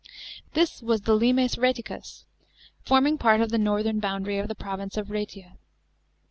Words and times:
This 0.55 0.81
was 0.81 1.01
the 1.01 1.13
limes 1.15 1.57
Kxticus, 1.57 2.23
forming 2.83 3.19
part 3.19 3.39
ot 3.39 3.49
the 3.51 3.59
northern 3.59 3.99
boundary 3.99 4.39
of 4.39 4.47
the 4.47 4.55
province 4.55 4.97
of 4.97 5.09
Rgetia. 5.09 5.57